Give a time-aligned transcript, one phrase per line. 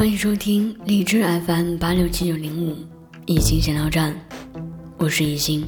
[0.00, 2.74] 欢迎收听荔枝 FM 八六七九零五
[3.26, 4.14] 一心闲聊站，
[4.96, 5.62] 我是一心。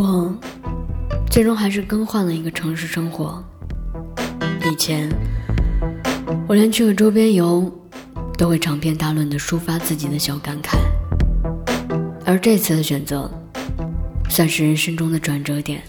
[0.00, 0.36] 我
[1.30, 3.40] 最终还是更换了一个城市生活。
[4.68, 5.08] 以前，
[6.48, 7.72] 我连去个周边游
[8.36, 10.76] 都会长篇大论的抒发自己的小感慨，
[12.26, 13.30] 而这次的选择，
[14.28, 15.80] 算是人生中的转折点。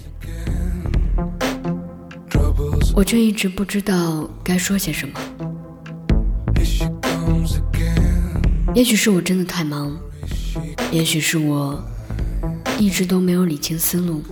[2.96, 5.20] 我却一直不知道该说些什么。
[8.74, 9.94] 也许是我真的太忙，
[10.94, 11.84] 也许是我
[12.80, 14.24] 一直都没有理清思路。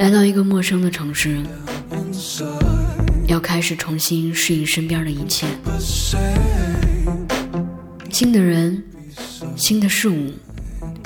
[0.00, 1.40] 来到一个陌生的城市，
[3.28, 5.46] 要开始重新适应身边的一切，
[8.10, 8.82] 新的人、
[9.54, 10.32] 新的事物、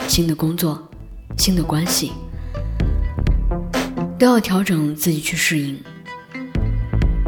[0.08, 0.90] 新的工作、
[1.36, 2.12] 新的关系。
[4.18, 5.78] 都要调整自己去适应，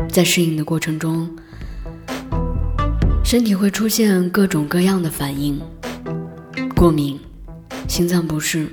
[0.08, 1.30] 在适应的过程中，
[3.24, 5.60] 身体会出现各种各样的反应：
[6.74, 7.16] 过敏、
[7.86, 8.66] 心脏不适、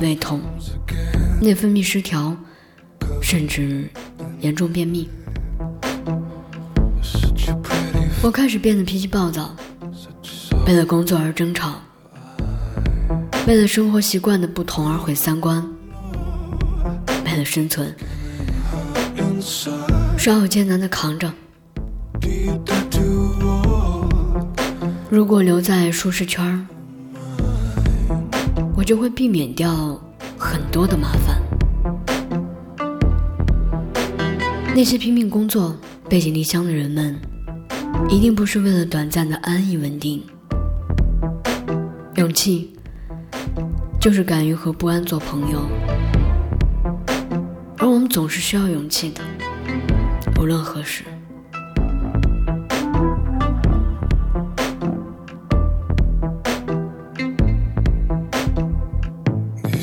[0.00, 0.40] 胃痛、
[1.42, 2.34] 内分泌失调，
[3.20, 3.86] 甚至
[4.40, 5.06] 严重便秘。
[8.22, 9.54] 我开始变得脾气暴躁，
[10.66, 11.74] 为了工作而争吵，
[13.46, 15.62] 为了生活习惯的不同而毁三观。
[17.32, 17.94] 为了生存，
[20.18, 21.32] 稍有艰难的扛着。
[25.08, 26.66] 如果留在舒适圈
[28.76, 29.98] 我就会避免掉
[30.36, 31.40] 很多的麻烦。
[34.74, 35.74] 那些拼命工作、
[36.10, 37.18] 背井离乡的人们，
[38.10, 40.22] 一定不是为了短暂的安逸稳定。
[42.16, 42.74] 勇气，
[43.98, 45.62] 就是敢于和不安做朋友。
[48.12, 49.22] 总是需要勇气的，
[50.38, 51.02] 无论何时。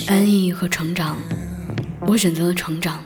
[0.07, 1.17] 安逸和成长，
[2.01, 2.99] 我选择了成长。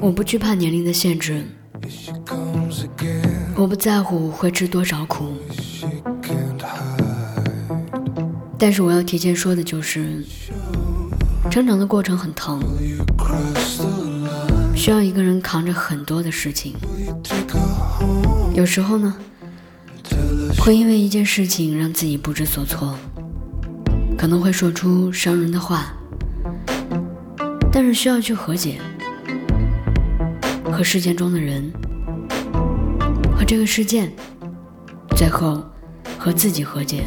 [0.00, 1.44] 我不惧怕年龄的限制，
[3.54, 5.34] 我不在乎会吃多少苦。
[8.58, 10.24] 但是我要提前说的就是。
[11.52, 12.62] 成长的过程很疼，
[14.74, 16.74] 需要一个人扛着很多的事情。
[18.54, 19.14] 有时候呢，
[20.58, 22.96] 会因为一件事情让自己不知所措，
[24.16, 25.92] 可能会说出伤人的话，
[27.70, 28.80] 但是需要去和解，
[30.72, 31.70] 和事件中的人，
[33.36, 34.10] 和这个事件，
[35.14, 35.62] 最后
[36.18, 37.04] 和自己和解。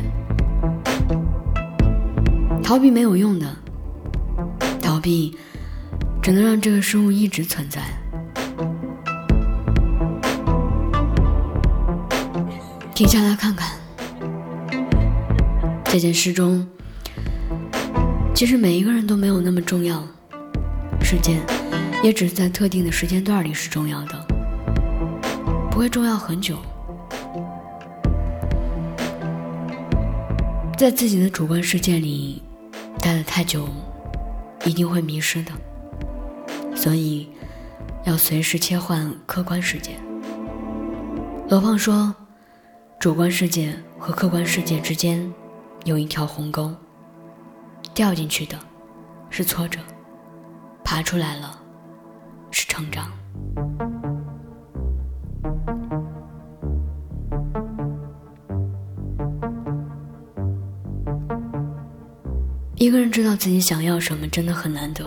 [2.62, 3.48] 逃避没有用的。
[5.06, 5.38] 逃避
[6.20, 7.80] 只能让这个生物一直存在。
[12.96, 13.78] 停下来看看，
[15.84, 16.68] 这件事中，
[18.34, 20.02] 其实每一个人都没有那么重要，
[21.04, 21.40] 时间
[22.02, 24.26] 也只是在特定的时间段里是重要的，
[25.70, 26.58] 不会重要很久。
[30.76, 32.42] 在自己的主观世界里
[33.00, 33.70] 待得太久。
[34.66, 35.52] 一定会迷失的，
[36.76, 37.30] 所以
[38.04, 39.92] 要随时切换客观世界。
[41.48, 42.14] 罗胖说，
[43.00, 45.32] 主观世界和客观世界之间
[45.84, 46.74] 有一条鸿沟，
[47.94, 48.58] 掉进去的
[49.30, 49.80] 是挫折，
[50.84, 51.60] 爬出来了
[52.50, 53.12] 是成长。
[62.86, 65.04] 一个人知道自己想要什么，真的很难得。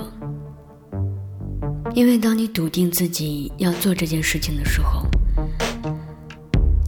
[1.95, 5.07] 因为当你笃定自己要做这件事情的时候，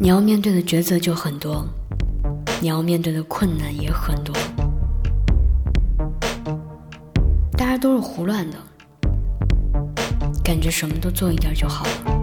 [0.01, 1.65] 你要面对的抉择就很多，
[2.61, 4.35] 你要面对的困难也很多。
[7.53, 8.59] 大家都是胡乱的，
[10.43, 12.21] 感觉什么都做一点就好了。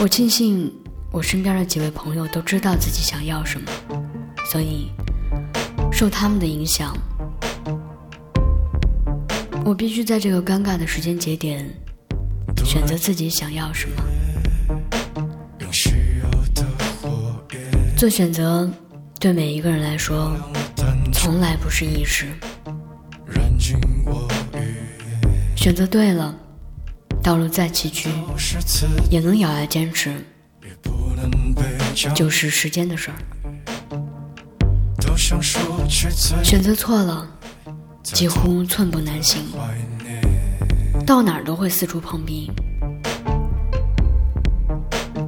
[0.00, 0.72] 我庆幸
[1.10, 3.68] 我身边的几位朋友都知道自己想要什么，
[4.44, 4.92] 所以。
[6.00, 6.96] 受他们的影响，
[9.66, 11.62] 我必须在这个尴尬的时间节点
[12.64, 14.02] 选择自己想要什么。
[17.98, 18.66] 做选择
[19.18, 20.34] 对每一个人来说
[21.12, 22.24] 从来不是易事，
[25.54, 26.34] 选择对了，
[27.22, 28.08] 道路再崎岖
[29.10, 30.14] 也能咬牙坚持，
[32.14, 33.16] 就是时间的事儿。
[35.16, 37.28] 选择错了，
[38.02, 39.42] 几乎寸步难行，
[41.06, 42.50] 到哪儿都会四处碰壁。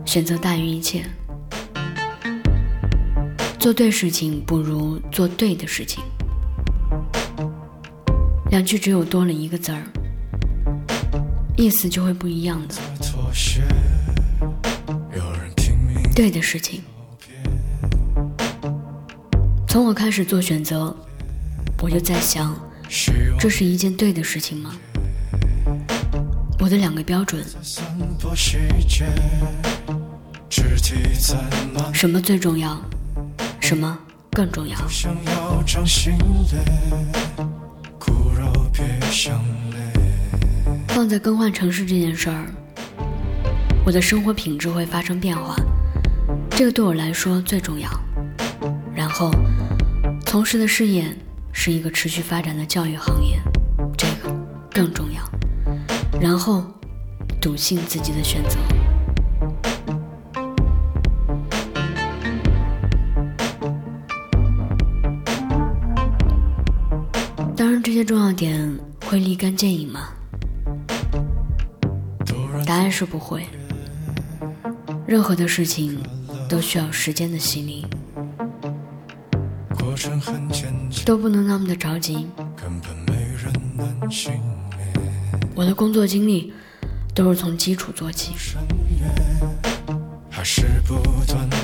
[0.05, 1.05] 选择大于一切，
[3.58, 6.02] 做对事情不如做对的事情。
[8.50, 9.82] 两句只有多了一个字儿，
[11.56, 12.75] 意思就会不一样的。
[16.14, 16.82] 对的事情，
[19.72, 20.94] 从我开始做选择，
[21.80, 22.54] 我就在想，
[23.40, 24.70] 这是一件对的事情吗？
[26.60, 27.42] 我的两个标准，
[31.94, 32.78] 什么最重要？
[33.60, 33.98] 什么
[34.32, 34.76] 更重要？
[40.88, 42.44] 放在更换城市这件事儿，
[43.86, 45.56] 我的生活品质会发生变化，
[46.50, 47.88] 这个对我来说最重要。
[48.94, 49.32] 然后，
[50.32, 51.14] 从事的事业
[51.52, 53.38] 是一个持续发展的教育行业，
[53.99, 54.34] 这个
[54.70, 55.23] 更重要。
[56.19, 56.64] 然后，
[57.38, 58.56] 笃信自己的选择。
[67.55, 68.75] 当然，这些重要点
[69.05, 70.14] 会立竿见影吗？
[72.64, 73.44] 答案是不会。
[75.06, 76.02] 任何的事情
[76.49, 77.87] 都需要时间的洗礼，
[81.04, 82.26] 都不能那么的着急。
[85.54, 86.52] 我的工作经历
[87.14, 88.32] 都是从基础做起，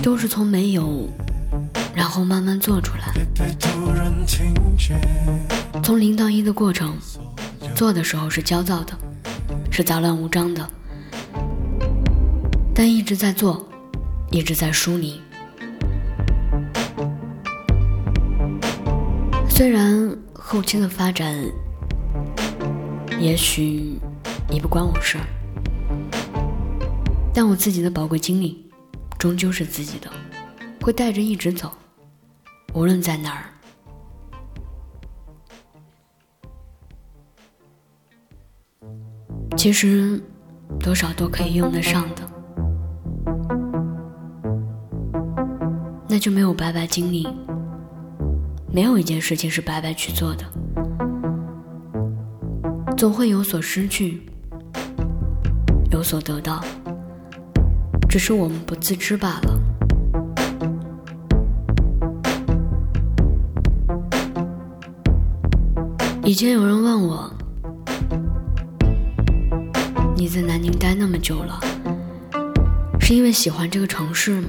[0.03, 1.09] 都是从没有，
[1.95, 3.13] 然后慢慢做出来。
[5.83, 6.97] 从零到一的过程，
[7.75, 8.93] 做的时候是焦躁的，
[9.71, 10.69] 是杂乱无章的，
[12.75, 13.67] 但一直在做，
[14.31, 15.23] 一直在梳理。
[19.59, 21.37] 虽然后期的发展。
[23.19, 23.99] 也许
[24.49, 25.27] 你不关我事儿，
[27.35, 28.65] 但我自己的宝贵经历
[29.19, 30.09] 终究是自己的，
[30.81, 31.73] 会带着一直走，
[32.73, 33.47] 无论在哪儿。
[39.57, 40.23] 其实
[40.79, 42.23] 多少都可以用得上的，
[46.09, 47.27] 那就没有白白经历，
[48.73, 50.45] 没有一件事情是白白去做的。
[52.97, 54.23] 总会有所失去，
[55.91, 56.65] 有所得到，
[58.09, 59.59] 只是我们不自知罢了。
[66.25, 67.33] 以前有人问我
[70.15, 71.59] ：“你在南宁待那么久了，
[73.01, 74.49] 是因为喜欢这个城市吗？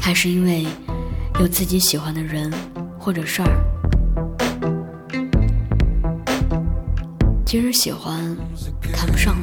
[0.00, 0.66] 还是因为
[1.40, 2.52] 有自己喜欢的人
[2.98, 3.48] 或者事儿？”
[7.46, 8.36] 其实喜欢
[8.92, 9.36] 谈不上，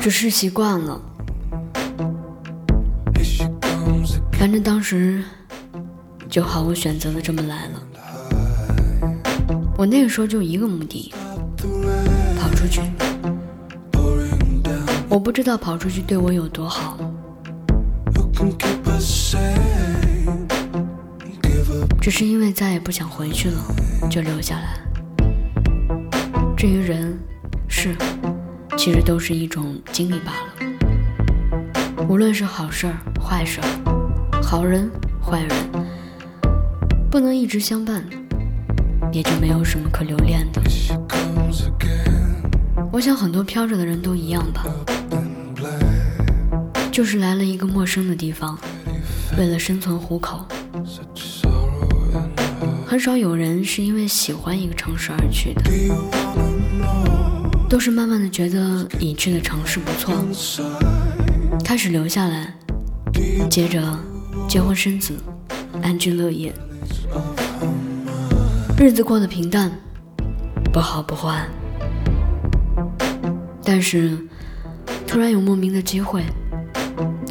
[0.00, 1.00] 只是习惯了。
[4.32, 5.22] 反正当时
[6.28, 7.82] 就毫无选择的这么来了。
[9.76, 11.12] 我那个时候就一个目的，
[12.40, 12.80] 跑出去。
[15.08, 16.98] 我不知道跑出去对我有多好，
[22.06, 23.60] 只是因为再也不想回去了，
[24.08, 24.78] 就留下来。
[26.56, 27.18] 至于人、
[27.66, 27.96] 事，
[28.78, 32.06] 其实都是一种经历罢了。
[32.08, 34.88] 无论是好事儿、坏事儿，好人、
[35.20, 35.50] 坏人，
[37.10, 38.04] 不能一直相伴，
[39.10, 40.62] 也就没有什么可留恋的。
[42.92, 44.64] 我想很多飘着的人都一样吧，
[46.92, 48.56] 就是来了一个陌生的地方，
[49.36, 50.46] 为了生存糊口。
[52.88, 55.62] 很少有人是因为喜欢一个城市而去的，
[57.68, 60.14] 都是慢慢的觉得已去的城市不错，
[61.64, 62.54] 开始留下来，
[63.50, 63.82] 接着
[64.48, 65.12] 结婚生子，
[65.82, 66.54] 安居乐业，
[68.78, 69.68] 日子过得平淡，
[70.72, 71.44] 不好不坏，
[73.64, 74.16] 但是
[75.08, 76.22] 突然有莫名的机会，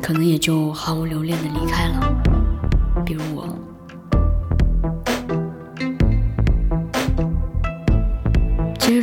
[0.01, 2.13] 可能也就毫无留恋的离开了，
[3.05, 3.54] 比如我。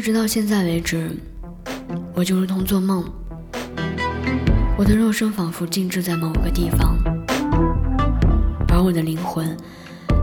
[0.03, 1.09] 直到现在为止，
[2.13, 3.05] 我就如同做梦，
[4.77, 6.99] 我的肉身仿佛静置在某个地方，
[8.67, 9.57] 而我的灵魂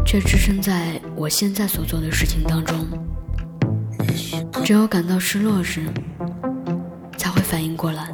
[0.05, 2.85] 却置身在我现在所做的事情当中。
[4.65, 5.85] 只有感到失落时，
[7.17, 8.13] 才会反应过来，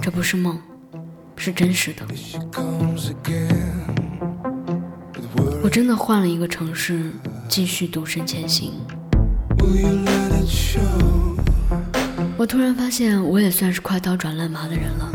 [0.00, 0.56] 这不是梦，
[1.34, 2.06] 是真实的。
[5.60, 7.10] 我真的换了一个城市，
[7.48, 8.74] 继续独身前行。
[12.36, 15.12] 我突然发现，我也算是快刀斩乱麻的人了。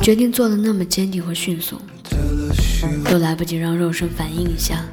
[0.00, 1.80] 决定做的那么坚定和迅速，
[3.04, 4.84] 都来不及让肉身反应一下。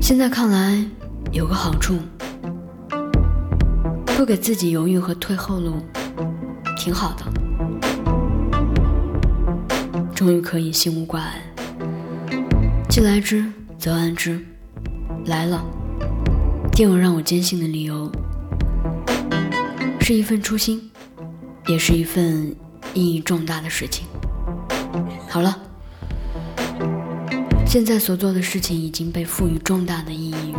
[0.00, 0.84] 现在看来，
[1.32, 1.98] 有个好处，
[4.16, 5.74] 不给自己犹豫和退后路，
[6.76, 7.24] 挺好的。
[10.14, 11.42] 终于可以心无挂碍，
[12.88, 13.44] 既来之
[13.78, 14.40] 则安之。
[15.26, 15.60] 来了，
[16.72, 18.08] 定有让我坚信的理由，
[20.00, 20.88] 是一份初心，
[21.66, 22.54] 也是一份
[22.94, 24.06] 意义重大的事情。
[25.28, 25.58] 好了，
[27.66, 30.54] 现在所做的事情已经被赋予重大的意义，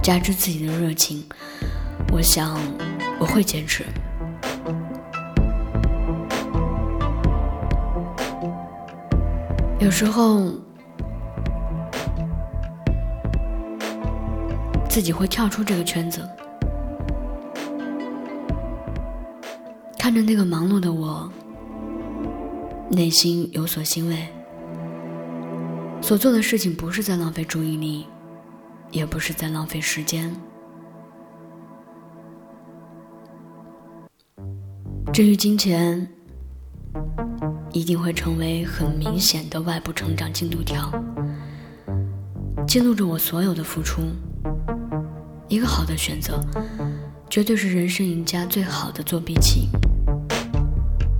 [0.00, 1.24] 加之自己的热情，
[2.12, 2.56] 我想
[3.18, 3.84] 我会坚持。
[9.80, 10.52] 有时候。
[14.94, 16.20] 自己会跳出这个圈子，
[19.98, 21.28] 看着那个忙碌的我，
[22.92, 24.16] 内心有所欣慰。
[26.00, 28.06] 所做的事情不是在浪费注意力，
[28.92, 30.32] 也不是在浪费时间。
[35.12, 36.08] 至于金钱，
[37.72, 40.88] 一定会成为很明显的外部成长进度条，
[42.64, 44.00] 记录着我所有的付出。
[45.54, 46.44] 一个好的选择，
[47.30, 49.68] 绝对是人生赢家最好的作弊器。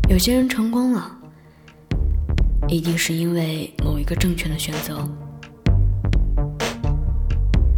[0.08, 1.08] 有些人成功了，
[2.66, 5.08] 一定是因为某一个正确的选择，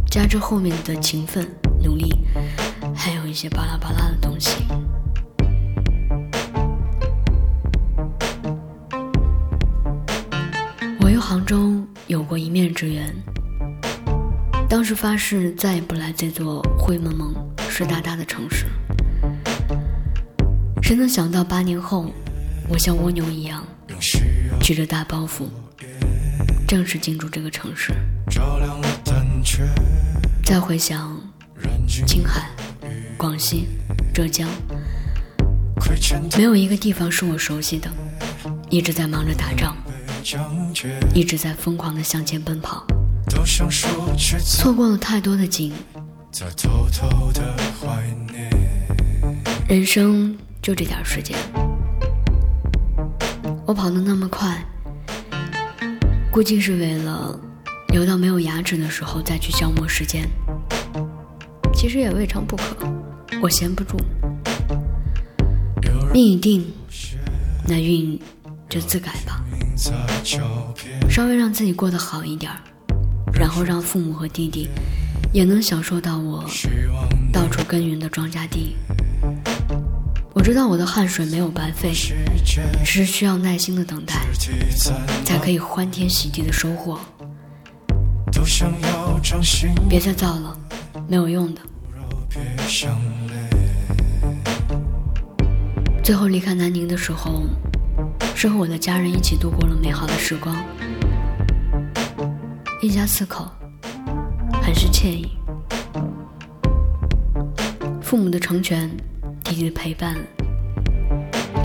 [0.09, 1.47] 加之后面的勤奋
[1.83, 2.25] 努力，
[2.95, 4.63] 还有一些巴拉巴拉的东西。
[11.01, 13.15] 我与杭州有过一面之缘。
[14.69, 17.33] 当时发誓再也不来这座灰蒙蒙、
[17.69, 18.65] 湿哒哒的城市。
[20.83, 22.11] 谁能想到八年后，
[22.67, 23.65] 我像蜗牛一样，
[24.59, 25.47] 举着大包袱，
[26.67, 27.93] 正式进驻这个城市。
[30.43, 31.17] 再回想，
[32.05, 32.49] 青海、
[33.15, 33.69] 广西、
[34.13, 34.49] 浙江，
[36.35, 37.89] 没有一个地方是我熟悉的，
[38.69, 39.77] 一直在忙着打仗，
[41.13, 42.85] 一直在疯狂的向前奔跑。
[44.45, 45.73] 错过了太多的景，
[49.67, 51.37] 人生就这点时间，
[53.65, 54.63] 我跑得那么快，
[56.31, 57.39] 估计是为了
[57.89, 60.27] 留到没有牙齿的时候再去消磨时间。
[61.73, 62.63] 其实也未尝不可，
[63.41, 63.97] 我闲不住。
[66.11, 66.65] 命已定，
[67.67, 68.19] 那运
[68.67, 69.43] 就自改吧，
[71.07, 72.59] 稍微让自己过得好一点儿。
[73.33, 74.69] 然后让父母和弟弟
[75.31, 76.43] 也能享受到我
[77.31, 78.75] 到处耕耘的庄稼地。
[80.33, 84.21] 我知道我的汗水没有白费，只是需要耐心的等待，
[85.25, 86.99] 才可以欢天喜地的收获。
[89.89, 90.57] 别再造了，
[91.07, 91.61] 没有用的。
[96.03, 97.43] 最后离开南宁的时候，
[98.35, 100.55] 是和我的家人一起度过了美好的时光。
[102.79, 103.49] 一家四口，
[104.61, 105.27] 很是惬意。
[108.03, 108.87] 父母的成全，
[109.43, 110.15] 弟弟的陪伴，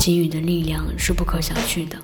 [0.01, 1.99] 给予的力量是不可小觑的。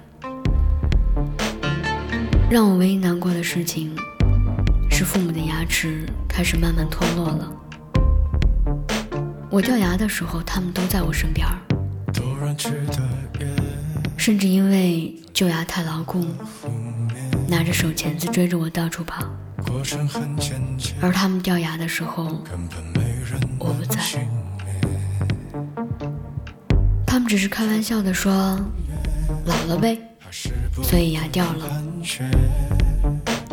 [2.51, 3.97] 让我唯一难过的事情，
[4.91, 7.51] 是父母的牙齿开始慢慢脱落了。
[9.51, 11.57] 我掉牙的时候，他们都在我身边儿
[14.19, 16.27] 甚至因为旧牙太牢固。
[17.49, 19.25] 拿着手钳子追着我到处跑，
[21.01, 22.45] 而他们掉牙的时候，
[23.59, 23.99] 我不在。
[27.07, 28.61] 他们只是开玩笑的说
[29.47, 29.99] ：“老了呗，
[30.83, 31.83] 所以牙掉了。”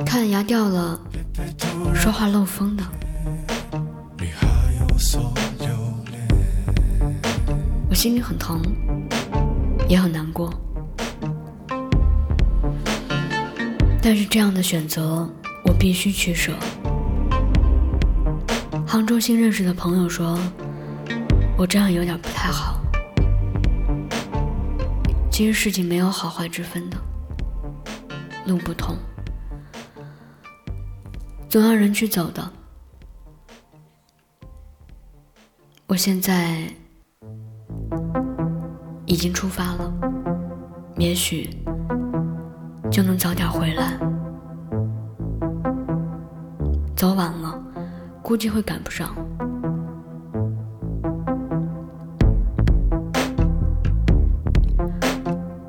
[0.06, 1.00] 看牙掉了，
[1.94, 2.84] 说话漏风的。
[7.90, 8.62] 我心里很疼，
[9.88, 10.54] 也很难过。
[14.08, 15.28] 但是这样的选择，
[15.64, 16.56] 我必须取舍。
[18.86, 20.38] 杭州新认识的朋友说，
[21.58, 22.80] 我这样有点不太好。
[25.32, 26.98] 其实事情没有好坏之分的，
[28.46, 28.96] 路不同，
[31.50, 32.54] 总要人去走的。
[35.88, 36.72] 我现在
[39.08, 39.92] 已经出发了，
[41.00, 41.50] 也许。
[42.96, 43.92] 就能早点回来。
[46.96, 47.62] 走晚了，
[48.22, 49.14] 估计会赶不上。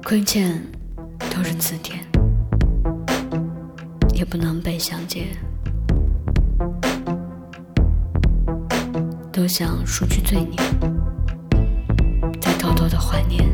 [0.04, 0.62] 亏欠
[1.18, 1.98] 都是字典，
[4.14, 5.26] 也不能被相见。
[9.32, 10.56] 都想赎去罪孽，
[12.40, 13.44] 再偷偷的怀念。